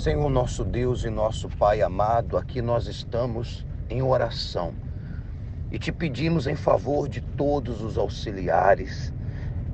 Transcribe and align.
Senhor 0.00 0.30
nosso 0.30 0.64
Deus 0.64 1.04
e 1.04 1.10
nosso 1.10 1.46
Pai 1.46 1.82
amado, 1.82 2.38
aqui 2.38 2.62
nós 2.62 2.86
estamos 2.86 3.66
em 3.90 4.00
oração. 4.00 4.72
E 5.70 5.78
te 5.78 5.92
pedimos 5.92 6.46
em 6.46 6.56
favor 6.56 7.06
de 7.06 7.20
todos 7.20 7.82
os 7.82 7.98
auxiliares, 7.98 9.12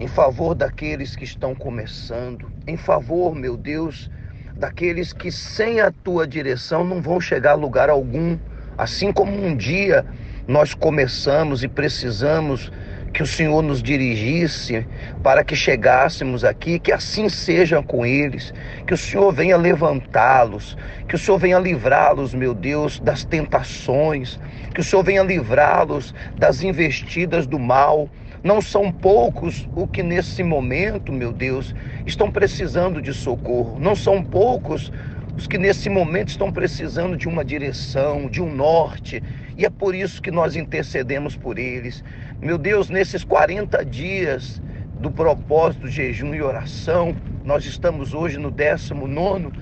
em 0.00 0.08
favor 0.08 0.56
daqueles 0.56 1.14
que 1.14 1.22
estão 1.22 1.54
começando, 1.54 2.50
em 2.66 2.76
favor, 2.76 3.36
meu 3.36 3.56
Deus, 3.56 4.10
daqueles 4.56 5.12
que 5.12 5.30
sem 5.30 5.78
a 5.80 5.92
tua 5.92 6.26
direção 6.26 6.82
não 6.82 7.00
vão 7.00 7.20
chegar 7.20 7.52
a 7.52 7.54
lugar 7.54 7.88
algum, 7.88 8.36
assim 8.76 9.12
como 9.12 9.30
um 9.30 9.56
dia 9.56 10.04
nós 10.48 10.74
começamos 10.74 11.62
e 11.62 11.68
precisamos 11.68 12.72
que 13.16 13.22
o 13.22 13.26
Senhor 13.26 13.62
nos 13.62 13.82
dirigisse 13.82 14.86
para 15.22 15.42
que 15.42 15.56
chegássemos 15.56 16.44
aqui, 16.44 16.78
que 16.78 16.92
assim 16.92 17.30
seja 17.30 17.82
com 17.82 18.04
eles, 18.04 18.52
que 18.86 18.92
o 18.92 18.96
Senhor 18.98 19.32
venha 19.32 19.56
levantá-los, 19.56 20.76
que 21.08 21.14
o 21.14 21.18
Senhor 21.18 21.38
venha 21.38 21.58
livrá-los, 21.58 22.34
meu 22.34 22.52
Deus, 22.52 23.00
das 23.00 23.24
tentações, 23.24 24.38
que 24.74 24.82
o 24.82 24.84
Senhor 24.84 25.02
venha 25.02 25.22
livrá-los 25.22 26.14
das 26.36 26.62
investidas 26.62 27.46
do 27.46 27.58
mal. 27.58 28.06
Não 28.44 28.60
são 28.60 28.92
poucos 28.92 29.66
o 29.74 29.88
que 29.88 30.02
nesse 30.02 30.42
momento, 30.42 31.10
meu 31.10 31.32
Deus, 31.32 31.74
estão 32.04 32.30
precisando 32.30 33.00
de 33.00 33.14
socorro. 33.14 33.78
Não 33.80 33.96
são 33.96 34.22
poucos 34.22 34.92
os 35.36 35.46
que 35.46 35.58
nesse 35.58 35.90
momento 35.90 36.28
estão 36.28 36.50
precisando 36.50 37.16
de 37.16 37.28
uma 37.28 37.44
direção, 37.44 38.26
de 38.28 38.40
um 38.40 38.52
norte, 38.52 39.22
e 39.56 39.66
é 39.66 39.70
por 39.70 39.94
isso 39.94 40.22
que 40.22 40.30
nós 40.30 40.56
intercedemos 40.56 41.36
por 41.36 41.58
eles. 41.58 42.02
Meu 42.40 42.56
Deus, 42.56 42.88
nesses 42.88 43.22
40 43.22 43.84
dias 43.84 44.62
do 44.98 45.10
propósito, 45.10 45.88
jejum 45.88 46.34
e 46.34 46.40
oração, 46.40 47.14
nós 47.44 47.66
estamos 47.66 48.14
hoje 48.14 48.38
no 48.38 48.50
19 48.50 49.52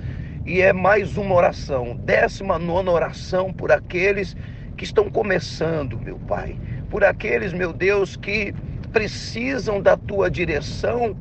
e 0.47 0.61
é 0.61 0.73
mais 0.73 1.17
uma 1.17 1.35
oração, 1.35 1.97
19 1.97 2.89
oração 2.89 3.53
por 3.53 3.73
aqueles 3.73 4.37
que 4.77 4.85
estão 4.85 5.11
começando, 5.11 5.99
meu 5.99 6.19
Pai, 6.19 6.57
por 6.89 7.03
aqueles, 7.03 7.53
meu 7.53 7.73
Deus, 7.73 8.15
que 8.15 8.55
precisam 8.93 9.81
da 9.81 9.97
tua 9.97 10.31
direção 10.31 11.17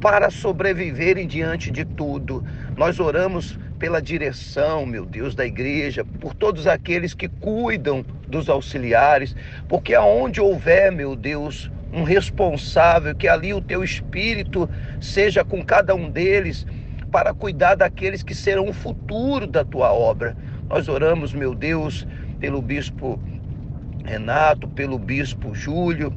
para 0.00 0.30
sobreviverem 0.30 1.26
diante 1.26 1.70
de 1.70 1.84
tudo. 1.84 2.44
Nós 2.76 3.00
oramos 3.00 3.58
pela 3.78 4.02
direção, 4.02 4.84
meu 4.84 5.06
Deus, 5.06 5.34
da 5.34 5.46
igreja, 5.46 6.04
por 6.04 6.34
todos 6.34 6.66
aqueles 6.66 7.14
que 7.14 7.28
cuidam 7.28 8.04
dos 8.26 8.48
auxiliares, 8.48 9.36
porque 9.68 9.94
aonde 9.94 10.40
houver, 10.40 10.90
meu 10.90 11.14
Deus, 11.14 11.70
um 11.92 12.02
responsável, 12.02 13.14
que 13.14 13.28
ali 13.28 13.54
o 13.54 13.60
teu 13.60 13.82
espírito 13.82 14.68
seja 15.00 15.44
com 15.44 15.64
cada 15.64 15.94
um 15.94 16.10
deles 16.10 16.66
para 17.10 17.32
cuidar 17.32 17.76
daqueles 17.76 18.22
que 18.22 18.34
serão 18.34 18.68
o 18.68 18.72
futuro 18.72 19.46
da 19.46 19.64
tua 19.64 19.92
obra. 19.92 20.36
Nós 20.68 20.88
oramos, 20.88 21.32
meu 21.32 21.54
Deus, 21.54 22.06
pelo 22.38 22.60
bispo 22.60 23.18
Renato, 24.04 24.68
pelo 24.68 24.98
bispo 24.98 25.54
Júlio, 25.54 26.12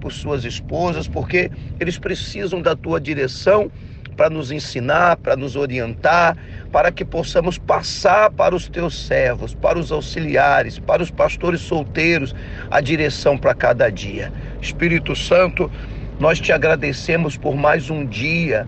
por 0.00 0.12
suas 0.12 0.44
esposas, 0.44 1.06
porque 1.06 1.50
eles 1.78 1.98
precisam 1.98 2.60
da 2.60 2.74
tua 2.74 3.00
direção 3.00 3.70
para 4.16 4.28
nos 4.28 4.50
ensinar, 4.50 5.16
para 5.16 5.36
nos 5.36 5.56
orientar, 5.56 6.36
para 6.72 6.90
que 6.90 7.04
possamos 7.04 7.58
passar 7.58 8.30
para 8.30 8.54
os 8.54 8.66
teus 8.66 9.06
servos, 9.06 9.54
para 9.54 9.78
os 9.78 9.92
auxiliares, 9.92 10.78
para 10.78 11.02
os 11.02 11.10
pastores 11.10 11.60
solteiros, 11.60 12.34
a 12.70 12.80
direção 12.80 13.36
para 13.36 13.54
cada 13.54 13.90
dia. 13.90 14.32
Espírito 14.60 15.14
Santo, 15.14 15.70
nós 16.18 16.40
te 16.40 16.50
agradecemos 16.50 17.36
por 17.36 17.54
mais 17.54 17.90
um 17.90 18.06
dia 18.06 18.66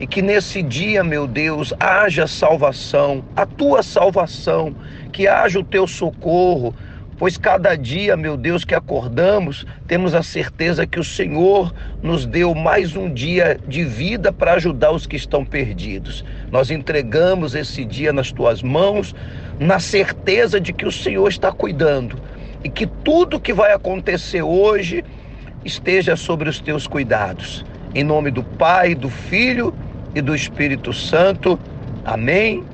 e 0.00 0.06
que 0.06 0.22
nesse 0.22 0.62
dia, 0.62 1.04
meu 1.04 1.28
Deus, 1.28 1.72
haja 1.78 2.26
salvação, 2.26 3.22
a 3.36 3.44
tua 3.44 3.82
salvação, 3.82 4.74
que 5.12 5.28
haja 5.28 5.60
o 5.60 5.64
teu 5.64 5.86
socorro 5.86 6.74
pois 7.18 7.36
cada 7.36 7.76
dia, 7.76 8.16
meu 8.16 8.36
Deus, 8.36 8.64
que 8.64 8.74
acordamos, 8.74 9.66
temos 9.86 10.14
a 10.14 10.22
certeza 10.22 10.86
que 10.86 10.98
o 10.98 11.04
Senhor 11.04 11.72
nos 12.02 12.26
deu 12.26 12.54
mais 12.54 12.96
um 12.96 13.12
dia 13.12 13.58
de 13.66 13.84
vida 13.84 14.32
para 14.32 14.54
ajudar 14.54 14.92
os 14.92 15.06
que 15.06 15.16
estão 15.16 15.44
perdidos. 15.44 16.24
Nós 16.50 16.70
entregamos 16.70 17.54
esse 17.54 17.84
dia 17.84 18.12
nas 18.12 18.32
tuas 18.32 18.62
mãos, 18.62 19.14
na 19.58 19.78
certeza 19.78 20.60
de 20.60 20.72
que 20.72 20.86
o 20.86 20.92
Senhor 20.92 21.28
está 21.28 21.52
cuidando 21.52 22.18
e 22.64 22.68
que 22.68 22.86
tudo 22.86 23.40
que 23.40 23.52
vai 23.52 23.72
acontecer 23.72 24.42
hoje 24.42 25.04
esteja 25.64 26.16
sobre 26.16 26.48
os 26.48 26.60
teus 26.60 26.86
cuidados. 26.86 27.64
Em 27.94 28.02
nome 28.02 28.30
do 28.30 28.42
Pai, 28.42 28.94
do 28.94 29.08
Filho 29.08 29.74
e 30.14 30.20
do 30.20 30.34
Espírito 30.34 30.92
Santo. 30.92 31.58
Amém. 32.04 32.64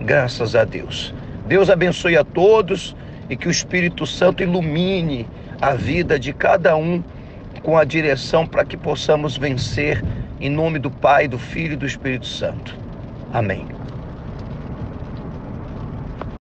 Graças 0.00 0.56
a 0.56 0.64
Deus. 0.64 1.14
Deus 1.46 1.70
abençoe 1.70 2.16
a 2.16 2.24
todos 2.24 2.96
e 3.32 3.36
que 3.36 3.48
o 3.48 3.50
Espírito 3.50 4.06
Santo 4.06 4.42
ilumine 4.42 5.26
a 5.58 5.72
vida 5.72 6.18
de 6.18 6.34
cada 6.34 6.76
um 6.76 7.02
com 7.62 7.78
a 7.78 7.84
direção 7.84 8.46
para 8.46 8.62
que 8.62 8.76
possamos 8.76 9.38
vencer 9.38 10.04
em 10.38 10.50
nome 10.50 10.78
do 10.78 10.90
Pai, 10.90 11.26
do 11.26 11.38
Filho 11.38 11.72
e 11.72 11.76
do 11.76 11.86
Espírito 11.86 12.26
Santo. 12.26 12.76
Amém. 13.32 13.66